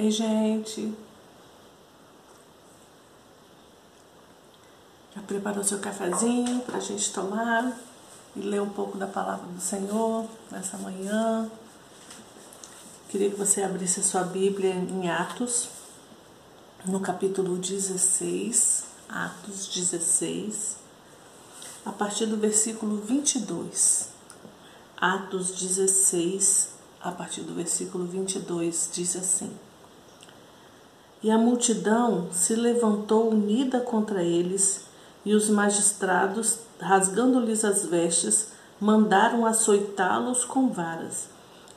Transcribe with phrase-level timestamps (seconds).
[0.00, 0.94] Ei, gente.
[5.12, 7.76] Já preparou seu cafezinho para a gente tomar
[8.36, 11.50] e ler um pouco da palavra do Senhor nessa manhã?
[13.08, 15.68] Queria que você abrisse a sua Bíblia em Atos,
[16.86, 20.76] no capítulo 16, Atos 16,
[21.84, 24.10] a partir do versículo 22.
[24.96, 26.68] Atos 16,
[27.00, 29.58] a partir do versículo 22, diz assim:
[31.22, 34.86] E a multidão se levantou unida contra eles,
[35.24, 38.48] e os magistrados, rasgando-lhes as vestes,
[38.80, 41.28] mandaram açoitá-los com varas.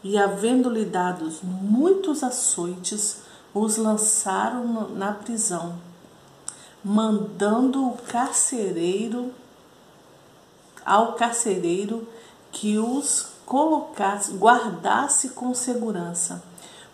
[0.03, 3.21] E, havendo-lhe dados muitos açoites,
[3.53, 5.75] os lançaram na prisão,
[6.83, 9.33] mandando o carcereiro
[10.85, 12.07] ao carcereiro
[12.51, 16.43] que os colocasse, guardasse com segurança,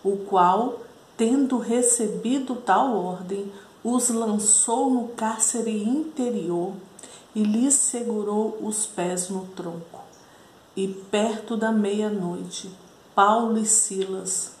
[0.04, 0.80] o qual,
[1.18, 3.52] tendo recebido tal ordem,
[3.82, 6.72] os lançou no cárcere interior
[7.34, 10.04] e lhes segurou os pés no tronco.
[10.76, 12.70] E perto da meia-noite,
[13.16, 14.52] Paulo e Silas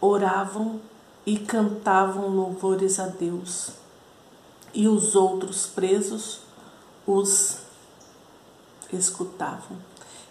[0.00, 0.80] oravam
[1.24, 3.70] e cantavam louvores a Deus,
[4.74, 6.40] e os outros presos
[7.06, 7.58] os
[8.92, 9.78] escutavam.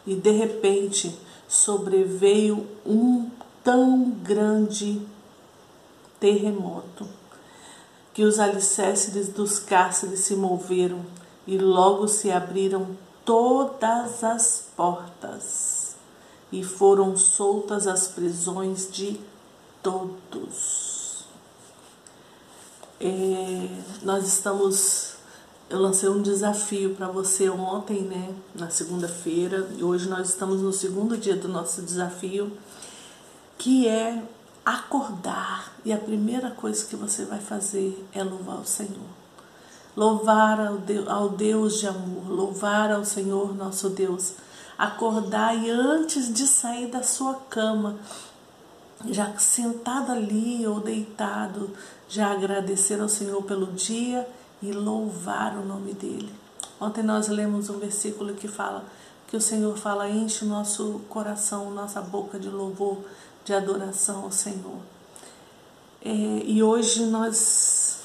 [0.05, 1.17] E de repente
[1.47, 3.29] sobreveio um
[3.63, 5.01] tão grande
[6.25, 7.07] terremoto
[8.11, 11.05] que os alicerces dos cárceres se moveram
[11.45, 15.95] e logo se abriram todas as portas
[16.51, 19.19] e foram soltas as prisões de
[19.83, 21.25] todos.
[22.99, 23.67] É,
[24.01, 25.13] nós estamos.
[25.69, 30.71] Eu lancei um desafio para você ontem, né, na segunda-feira, e hoje nós estamos no
[30.71, 32.51] segundo dia do nosso desafio,
[33.57, 34.23] que é
[34.65, 35.73] acordar.
[35.85, 39.09] E a primeira coisa que você vai fazer é louvar o Senhor.
[39.95, 44.33] Louvar ao Deus, ao Deus de amor, louvar ao Senhor nosso Deus
[44.77, 47.95] acordar e antes de sair da sua cama,
[49.05, 51.69] já sentado ali ou deitado,
[52.07, 54.27] já agradecer ao Senhor pelo dia
[54.61, 56.33] e louvar o nome dele.
[56.79, 58.83] Ontem nós lemos um versículo que fala
[59.27, 62.99] que o Senhor fala enche o nosso coração, nossa boca de louvor,
[63.45, 64.79] de adoração ao Senhor.
[66.03, 67.99] É, e hoje nós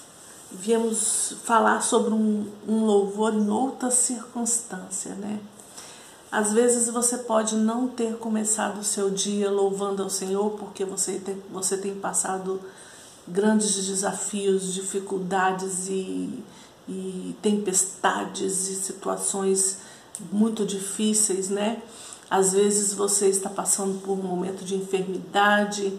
[0.52, 5.40] viemos falar sobre um, um louvor em outra circunstância, né?
[6.30, 11.18] Às vezes você pode não ter começado o seu dia louvando ao Senhor porque você
[11.18, 12.60] tem, você tem passado
[13.26, 16.44] grandes desafios, dificuldades e,
[16.88, 19.78] e tempestades e situações
[20.30, 21.82] muito difíceis, né?
[22.30, 25.98] Às vezes você está passando por um momento de enfermidade,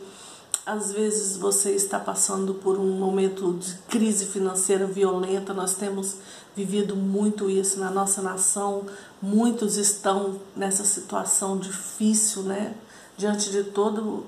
[0.65, 5.53] às vezes você está passando por um momento de crise financeira violenta.
[5.53, 6.15] Nós temos
[6.55, 8.85] vivido muito isso na nossa nação.
[9.21, 12.75] Muitos estão nessa situação difícil, né?
[13.17, 14.25] Diante de todo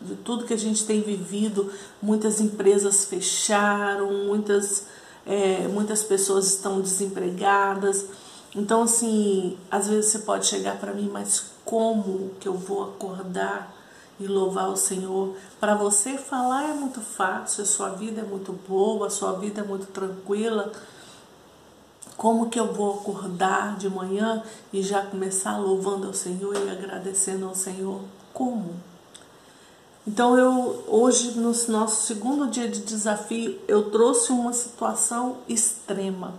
[0.00, 1.70] de tudo que a gente tem vivido,
[2.00, 4.86] muitas empresas fecharam, muitas
[5.26, 8.06] é, muitas pessoas estão desempregadas.
[8.54, 13.72] Então, assim, às vezes você pode chegar para mim, mas como que eu vou acordar
[14.18, 15.34] e louvar o Senhor.
[15.58, 19.62] Para você falar é muito fácil, a sua vida é muito boa, a sua vida
[19.62, 20.72] é muito tranquila.
[22.16, 27.46] Como que eu vou acordar de manhã e já começar louvando ao Senhor e agradecendo
[27.46, 28.02] ao Senhor?
[28.34, 28.74] Como?
[30.06, 36.34] Então eu hoje no nosso segundo dia de desafio, eu trouxe uma situação extrema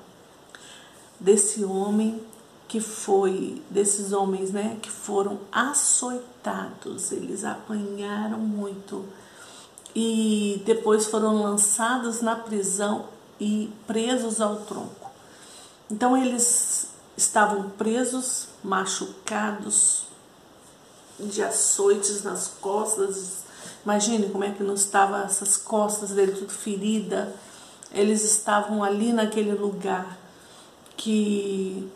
[1.21, 2.19] desse homem
[2.67, 9.05] que foi desses homens, né, que foram açoitados, eles apanharam muito
[9.93, 13.05] e depois foram lançados na prisão
[13.39, 15.11] e presos ao tronco.
[15.89, 16.87] Então eles
[17.17, 20.03] estavam presos, machucados,
[21.19, 23.43] de açoites nas costas.
[23.83, 27.35] Imagine como é que não estava essas costas dele tudo ferida.
[27.91, 30.17] Eles estavam ali naquele lugar
[31.01, 31.89] que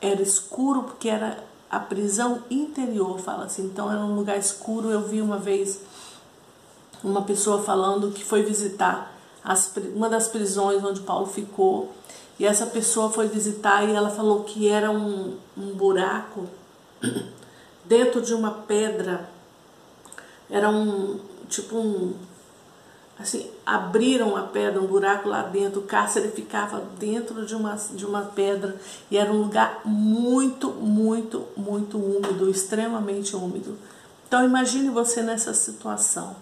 [0.00, 3.64] era escuro porque era a prisão interior, fala assim.
[3.64, 4.90] Então era um lugar escuro.
[4.90, 5.80] Eu vi uma vez
[7.02, 9.14] uma pessoa falando que foi visitar
[9.44, 11.94] as, uma das prisões onde Paulo ficou.
[12.40, 16.48] E essa pessoa foi visitar e ela falou que era um, um buraco
[17.86, 19.30] dentro de uma pedra.
[20.50, 22.14] Era um tipo um
[23.22, 28.04] assim, abriram a pedra, um buraco lá dentro, o cárcere ficava dentro de uma, de
[28.04, 28.80] uma pedra
[29.10, 33.76] e era um lugar muito, muito, muito úmido, extremamente úmido.
[34.26, 36.36] Então imagine você nessa situação,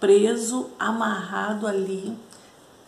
[0.00, 2.16] preso, amarrado ali,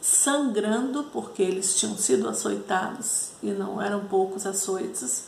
[0.01, 5.25] sangrando, porque eles tinham sido açoitados e não eram poucos açoites.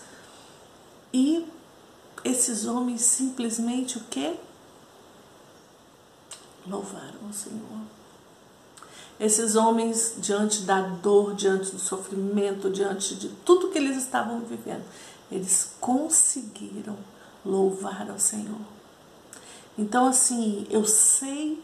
[1.12, 1.46] E
[2.24, 4.34] esses homens simplesmente o que?
[6.68, 7.80] Louvaram o Senhor.
[9.18, 14.84] Esses homens, diante da dor, diante do sofrimento, diante de tudo que eles estavam vivendo,
[15.30, 16.96] eles conseguiram
[17.44, 18.60] louvar ao Senhor.
[19.76, 21.62] Então, assim, eu sei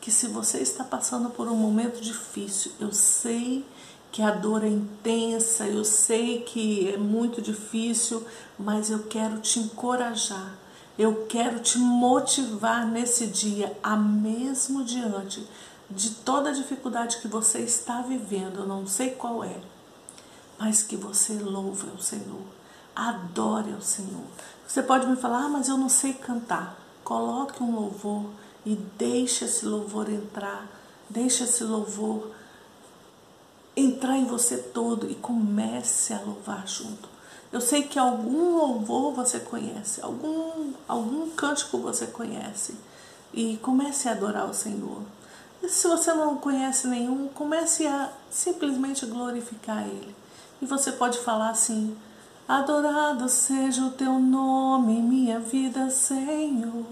[0.00, 3.64] que se você está passando por um momento difícil, eu sei
[4.10, 8.24] que a dor é intensa, eu sei que é muito difícil,
[8.58, 10.54] mas eu quero te encorajar,
[10.98, 15.46] eu quero te motivar nesse dia, a mesmo diante
[15.90, 19.60] de toda a dificuldade que você está vivendo, eu não sei qual é,
[20.58, 22.42] mas que você louve ao Senhor,
[22.94, 24.24] adore ao Senhor.
[24.66, 26.78] Você pode me falar, ah, mas eu não sei cantar.
[27.04, 28.26] Coloque um louvor
[28.64, 30.66] e deixe esse louvor entrar,
[31.10, 32.30] deixe esse louvor
[33.76, 37.11] entrar em você todo e comece a louvar junto.
[37.52, 42.74] Eu sei que algum louvor você conhece, algum, algum cântico você conhece
[43.32, 45.02] e comece a adorar o Senhor.
[45.62, 50.14] E se você não conhece nenhum, comece a simplesmente glorificar Ele.
[50.60, 51.96] E você pode falar assim:
[52.48, 56.84] Adorado seja o teu nome, minha vida, Senhor.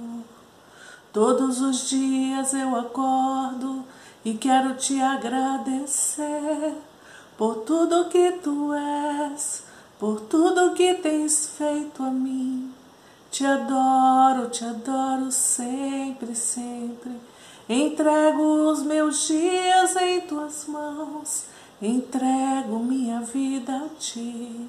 [1.13, 3.85] Todos os dias eu acordo
[4.25, 6.75] e quero te agradecer
[7.37, 9.65] por tudo que tu és,
[10.01, 12.73] por tudo que tens feito a mim.
[13.31, 17.13] Te adoro, te adoro sempre, sempre.
[17.69, 21.45] Entrego os meus dias em tuas mãos,
[21.81, 24.69] entrego minha vida a ti.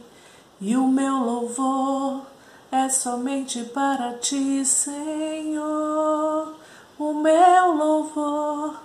[0.59, 2.23] E o meu louvor
[2.69, 6.53] é somente para ti, Senhor.
[6.99, 8.79] O meu louvor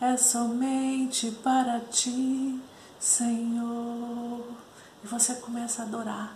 [0.00, 2.60] é somente para ti,
[2.98, 4.64] Senhor.
[5.04, 6.34] E você começa a adorar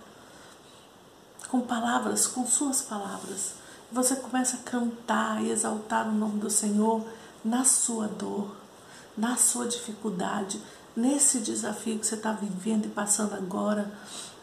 [1.49, 3.55] com palavras, com suas palavras.
[3.91, 7.03] Você começa a cantar e exaltar o nome do Senhor
[7.43, 8.55] na sua dor,
[9.17, 10.61] na sua dificuldade,
[10.95, 13.91] nesse desafio que você está vivendo e passando agora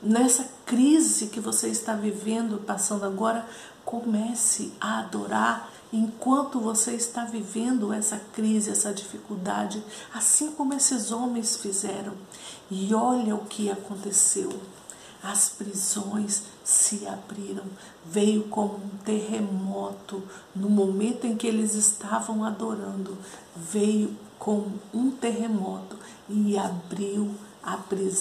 [0.02, 3.46] nessa crise que você está vivendo, passando agora,
[3.84, 9.82] comece a adorar enquanto você está vivendo essa crise, essa dificuldade,
[10.14, 12.14] assim como esses homens fizeram.
[12.70, 14.50] E olha o que aconteceu.
[15.24, 17.64] As prisões se abriram,
[18.06, 20.22] veio como um terremoto
[20.56, 23.18] no momento em que eles estavam adorando,
[23.56, 25.98] veio como um terremoto
[26.30, 27.34] e abriu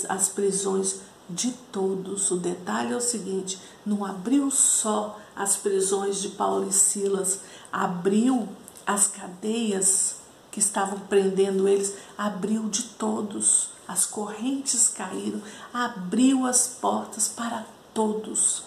[0.08, 2.30] as prisões de todos.
[2.30, 7.40] O detalhe é o seguinte: não abriu só as prisões de Paulo e Silas,
[7.74, 8.48] abriu
[8.86, 10.18] as cadeias
[10.52, 13.70] que estavam prendendo eles, abriu de todos.
[13.88, 15.42] As correntes caíram,
[15.72, 18.62] abriu as portas para todos.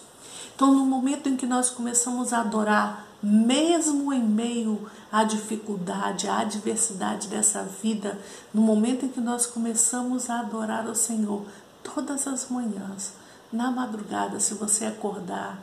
[0.54, 6.40] Então, no momento em que nós começamos a adorar, mesmo em meio à dificuldade, à
[6.40, 8.18] adversidade dessa vida,
[8.52, 11.46] no momento em que nós começamos a adorar o Senhor,
[11.82, 13.14] todas as manhãs,
[13.50, 15.58] na madrugada, se você acordar,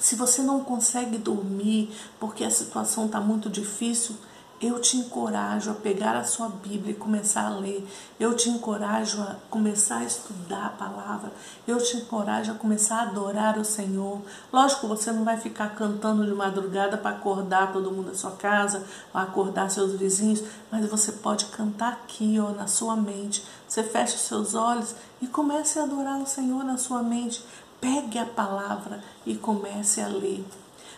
[0.00, 4.16] se você não consegue dormir porque a situação está muito difícil,
[4.60, 7.86] eu te encorajo a pegar a sua Bíblia e começar a ler.
[8.18, 11.32] Eu te encorajo a começar a estudar a palavra.
[11.64, 14.20] Eu te encorajo a começar a adorar o Senhor.
[14.52, 18.82] Lógico, você não vai ficar cantando de madrugada para acordar todo mundo da sua casa,
[19.14, 23.44] acordar seus vizinhos, mas você pode cantar aqui, ó, na sua mente.
[23.68, 27.44] Você fecha os seus olhos e comece a adorar o Senhor na sua mente.
[27.80, 30.44] Pegue a palavra e comece a ler.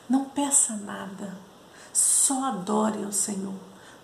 [0.09, 1.51] Não peça nada
[1.93, 3.55] só adore ao Senhor,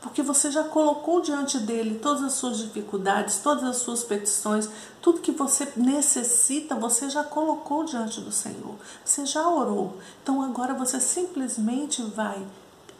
[0.00, 4.68] porque você já colocou diante dele todas as suas dificuldades, todas as suas petições,
[5.00, 8.74] tudo que você necessita, você já colocou diante do Senhor.
[9.04, 9.98] Você já orou.
[10.22, 12.44] Então agora você simplesmente vai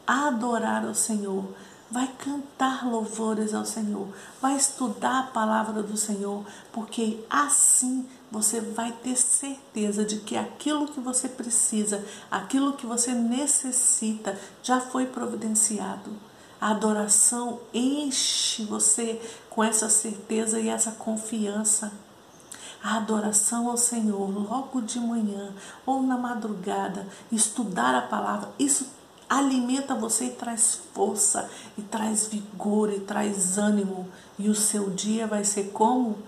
[0.06, 1.45] adorar ao Senhor
[1.90, 4.09] vai cantar louvores ao Senhor,
[4.40, 10.88] vai estudar a palavra do Senhor, porque assim você vai ter certeza de que aquilo
[10.88, 16.11] que você precisa, aquilo que você necessita, já foi providenciado.
[16.61, 21.93] A adoração enche você com essa certeza e essa confiança.
[22.83, 28.87] A adoração ao Senhor logo de manhã ou na madrugada, estudar a palavra, isso
[29.28, 35.26] alimenta você e traz força, e traz vigor, e traz ânimo, e o seu dia
[35.26, 36.18] vai ser como?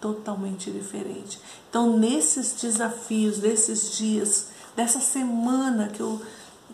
[0.00, 1.40] Totalmente diferente.
[1.68, 6.20] Então, nesses desafios, desses dias, dessa semana que eu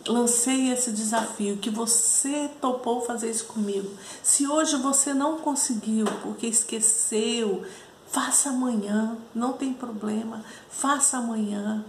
[0.07, 3.89] lancei esse desafio, que você topou fazer isso comigo.
[4.21, 7.63] Se hoje você não conseguiu, porque esqueceu,
[8.11, 11.83] faça amanhã, não tem problema, faça amanhã.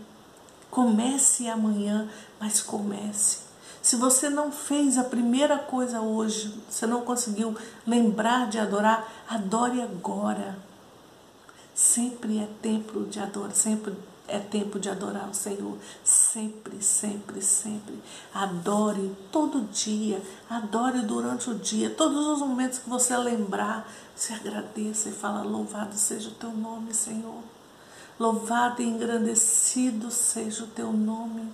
[0.71, 2.09] Comece amanhã,
[2.41, 3.39] mas comece.
[3.85, 7.55] Se você não fez a primeira coisa hoje, você não conseguiu
[7.87, 10.57] lembrar de adorar, adore agora.
[11.75, 13.95] Sempre é tempo de adorar, sempre
[14.27, 15.77] é tempo de adorar o Senhor.
[16.03, 18.03] Sempre, sempre, sempre.
[18.33, 20.19] Adore todo dia.
[20.49, 21.91] Adore durante o dia.
[21.91, 23.87] Todos os momentos que você lembrar,
[24.17, 27.43] se agradeça e fala: Louvado seja o teu nome, Senhor.
[28.19, 31.53] Louvado e engrandecido seja o teu nome.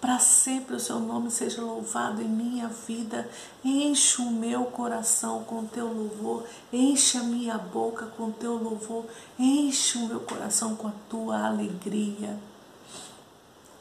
[0.00, 3.28] Para sempre o seu nome seja louvado em minha vida.
[3.64, 6.44] Enche o meu coração com teu louvor.
[6.72, 9.06] Enche a minha boca com teu louvor.
[9.38, 12.36] Enche o meu coração com a tua alegria.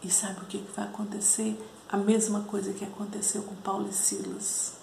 [0.04, 1.60] E sabe o que vai acontecer?
[1.90, 4.74] A mesma coisa que aconteceu com Paulo e Silas.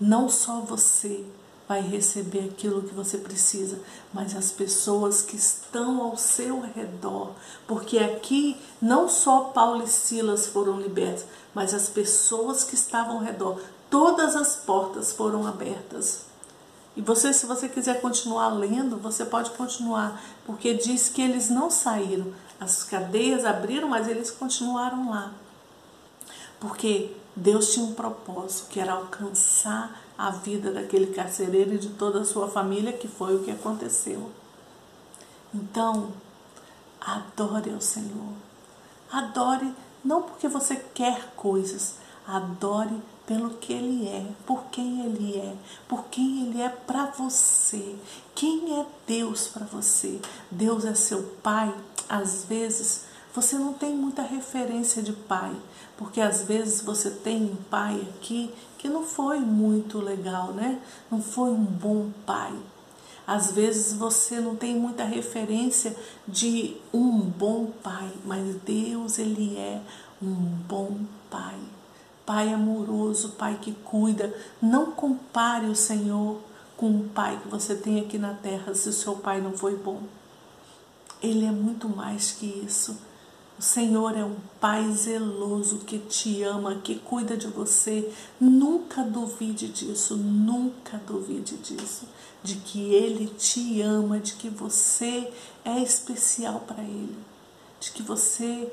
[0.00, 1.24] Não só você
[1.72, 3.80] vai receber aquilo que você precisa,
[4.12, 7.30] mas as pessoas que estão ao seu redor.
[7.66, 11.24] Porque aqui não só Paulo e Silas foram libertos,
[11.54, 13.58] mas as pessoas que estavam ao redor.
[13.88, 16.26] Todas as portas foram abertas.
[16.94, 21.70] E você, se você quiser continuar lendo, você pode continuar, porque diz que eles não
[21.70, 22.34] saíram.
[22.60, 25.32] As cadeias abriram, mas eles continuaram lá.
[26.60, 32.20] Porque Deus tinha um propósito, que era alcançar a vida daquele carcereiro e de toda
[32.20, 34.30] a sua família, que foi o que aconteceu.
[35.54, 36.12] Então,
[37.00, 38.32] adore ao Senhor.
[39.10, 39.72] Adore
[40.04, 41.96] não porque você quer coisas,
[42.26, 45.54] adore pelo que Ele é, por quem Ele é,
[45.88, 47.96] por quem Ele é para você.
[48.34, 50.20] Quem é Deus para você?
[50.50, 51.72] Deus é seu Pai?
[52.08, 55.54] Às vezes você não tem muita referência de pai,
[55.96, 60.80] porque às vezes você tem um pai aqui que não foi muito legal, né?
[61.10, 62.52] Não foi um bom pai.
[63.26, 65.96] Às vezes você não tem muita referência
[66.26, 69.80] de um bom pai, mas Deus, Ele é
[70.20, 70.34] um
[70.68, 70.98] bom
[71.30, 71.58] pai.
[72.26, 74.34] Pai amoroso, pai que cuida.
[74.60, 76.40] Não compare o Senhor
[76.76, 79.76] com o pai que você tem aqui na terra se o seu pai não foi
[79.76, 80.02] bom.
[81.22, 83.11] Ele é muito mais que isso.
[83.58, 88.12] O Senhor é um Pai zeloso que te ama, que cuida de você.
[88.40, 92.06] Nunca duvide disso, nunca duvide disso.
[92.42, 95.32] De que Ele te ama, de que você
[95.64, 97.16] é especial para Ele,
[97.80, 98.72] de que você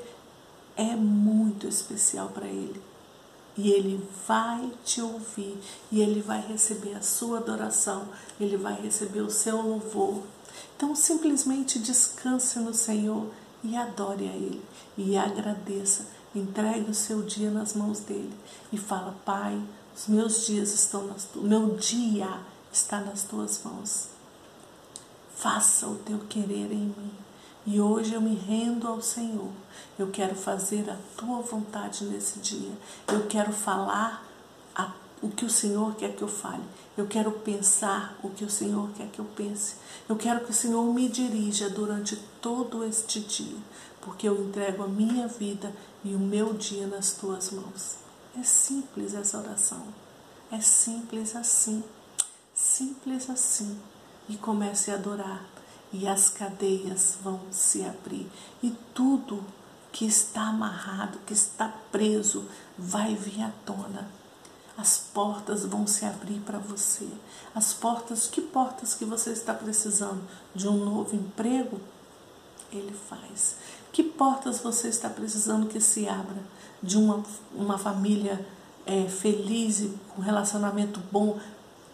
[0.76, 2.80] é muito especial para Ele.
[3.56, 5.58] E Ele vai te ouvir,
[5.90, 8.08] e Ele vai receber a sua adoração,
[8.40, 10.22] Ele vai receber o seu louvor.
[10.76, 13.26] Então, simplesmente descanse no Senhor
[13.62, 14.62] e adore a Ele
[14.96, 16.06] e agradeça.
[16.34, 18.32] Entregue o seu dia nas mãos dele
[18.72, 19.60] e fala: Pai,
[19.96, 21.40] os meus dias estão nas tu...
[21.40, 22.40] meu dia
[22.72, 24.08] está nas tuas mãos.
[25.34, 27.12] Faça o teu querer em mim.
[27.66, 29.50] E hoje eu me rendo ao Senhor.
[29.98, 32.72] Eu quero fazer a tua vontade nesse dia.
[33.08, 34.24] Eu quero falar
[35.22, 36.62] o que o Senhor quer que eu fale.
[36.96, 39.74] Eu quero pensar o que o Senhor quer que eu pense.
[40.08, 43.56] Eu quero que o Senhor me dirija durante todo este dia,
[44.00, 45.72] porque eu entrego a minha vida
[46.02, 47.96] e o meu dia nas tuas mãos.
[48.38, 49.82] É simples essa oração.
[50.50, 51.84] É simples assim.
[52.54, 53.78] Simples assim.
[54.28, 55.44] E comece a adorar.
[55.92, 58.30] E as cadeias vão se abrir.
[58.62, 59.44] E tudo
[59.92, 62.46] que está amarrado, que está preso,
[62.78, 64.19] vai vir à tona
[64.80, 67.06] as portas vão se abrir para você.
[67.54, 70.22] As portas, que portas que você está precisando?
[70.54, 71.78] De um novo emprego?
[72.72, 73.56] Ele faz.
[73.92, 76.42] Que portas você está precisando que se abra?
[76.82, 77.22] De uma,
[77.54, 78.46] uma família
[78.86, 81.38] é, feliz com relacionamento bom,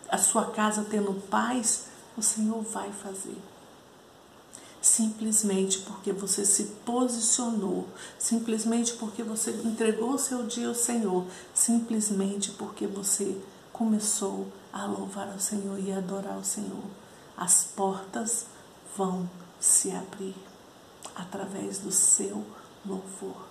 [0.09, 1.87] a sua casa tendo paz?
[2.17, 3.37] O Senhor vai fazer
[4.87, 12.53] simplesmente porque você se posicionou, simplesmente porque você entregou o seu dia ao Senhor, simplesmente
[12.53, 13.37] porque você
[13.73, 16.85] começou a louvar ao Senhor e adorar ao Senhor.
[17.37, 18.47] As portas
[18.97, 19.29] vão
[19.61, 20.37] se abrir
[21.17, 22.47] através do seu
[22.87, 23.45] louvor,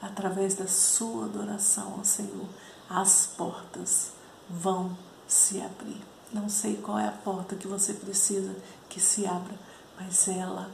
[0.00, 2.48] através da sua adoração ao Senhor.
[2.88, 4.12] As portas
[4.48, 4.96] vão
[5.28, 6.00] se abrir.
[6.32, 8.56] Não sei qual é a porta que você precisa
[8.88, 9.65] que se abra,
[9.98, 10.70] mas ela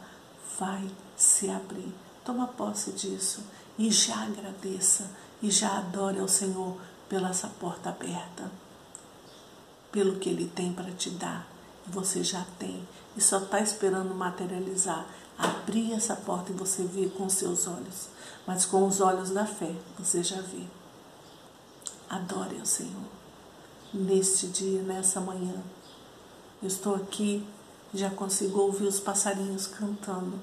[0.58, 1.92] vai se abrir.
[2.24, 3.42] Toma posse disso
[3.78, 5.10] e já agradeça
[5.42, 6.76] e já adore ao Senhor
[7.08, 8.50] pela essa porta aberta,
[9.90, 11.46] pelo que Ele tem para te dar.
[11.86, 12.86] Você já tem
[13.16, 15.06] e só está esperando materializar.
[15.36, 18.08] Abrir essa porta e você ver com seus olhos,
[18.46, 20.64] mas com os olhos da fé, você já vê.
[22.08, 23.10] Adore ao Senhor.
[23.92, 25.54] Neste dia, nessa manhã,
[26.62, 27.44] eu estou aqui,
[27.94, 30.38] já consigo ouvir os passarinhos cantando.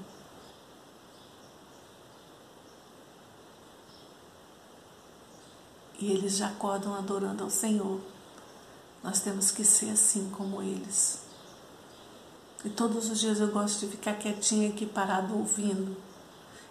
[5.98, 8.00] E eles já acordam adorando ao Senhor.
[9.03, 11.22] Nós temos que ser assim como eles.
[12.63, 15.98] E todos os dias eu gosto de ficar quietinha aqui parado ouvindo.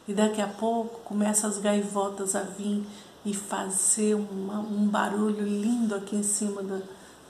[0.06, 2.87] E daqui a pouco começam as gaivotas a vir
[3.25, 6.80] e fazer uma, um barulho lindo aqui em cima da,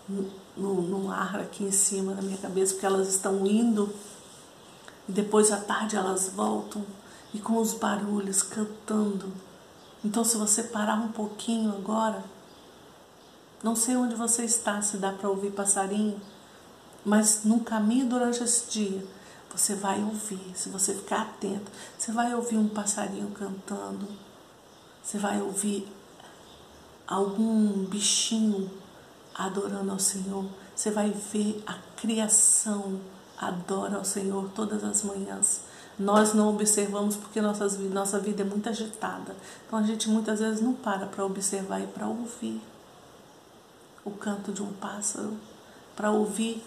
[0.08, 3.92] no, no ar aqui em cima da minha cabeça, porque elas estão indo.
[5.08, 6.84] E depois à tarde elas voltam
[7.32, 9.32] e com os barulhos cantando.
[10.04, 12.22] Então, se você parar um pouquinho agora,
[13.62, 16.20] não sei onde você está, se dá para ouvir passarinho,
[17.04, 19.04] mas no caminho durante esse dia,
[19.50, 24.06] você vai ouvir, se você ficar atento, você vai ouvir um passarinho cantando,
[25.02, 25.90] você vai ouvir
[27.06, 28.70] algum bichinho
[29.38, 33.00] adorando ao Senhor, você vai ver a criação
[33.38, 35.60] adora ao Senhor todas as manhãs.
[35.98, 39.34] Nós não observamos porque nossas, nossa vida é muito agitada.
[39.66, 42.60] Então a gente muitas vezes não para para observar e para ouvir
[44.04, 45.36] o canto de um pássaro,
[45.96, 46.62] para ouvir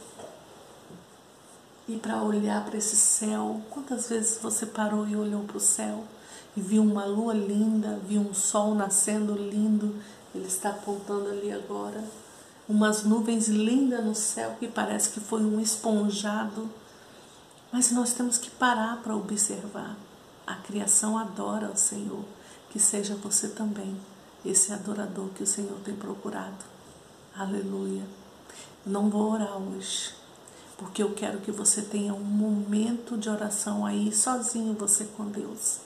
[1.87, 3.61] e para olhar para esse céu.
[3.69, 6.03] Quantas vezes você parou e olhou para o céu
[6.55, 9.95] e viu uma lua linda, viu um sol nascendo lindo?
[10.33, 12.03] Ele está apontando ali agora.
[12.71, 16.69] Umas nuvens lindas no céu que parece que foi um esponjado.
[17.69, 19.97] Mas nós temos que parar para observar.
[20.47, 22.23] A criação adora o Senhor.
[22.69, 23.99] Que seja você também
[24.45, 26.63] esse adorador que o Senhor tem procurado.
[27.35, 28.03] Aleluia.
[28.85, 30.13] Não vou orar hoje,
[30.77, 35.79] porque eu quero que você tenha um momento de oração aí, sozinho você com Deus.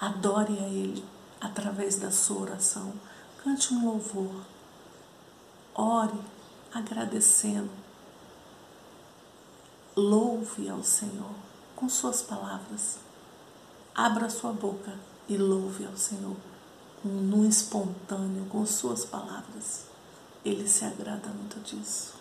[0.00, 1.04] Adore a Ele
[1.38, 2.94] através da sua oração.
[3.44, 4.52] Cante um louvor.
[5.74, 6.18] Ore
[6.72, 7.70] agradecendo.
[9.96, 11.34] Louve ao Senhor
[11.74, 12.98] com suas palavras.
[13.94, 14.94] Abra sua boca
[15.28, 16.36] e louve ao Senhor
[17.04, 19.86] no espontâneo, com suas palavras.
[20.44, 22.14] Ele se agrada muito disso.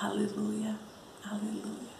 [0.00, 0.78] Aleluia,
[1.24, 1.93] aleluia.